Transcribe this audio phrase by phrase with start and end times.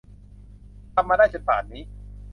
[0.93, 1.83] ทำมาได้จนป่านนี้